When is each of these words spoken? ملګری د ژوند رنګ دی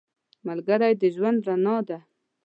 ملګری 0.47 0.93
د 1.01 1.03
ژوند 1.15 1.39
رنګ 1.47 1.67
دی 1.87 1.97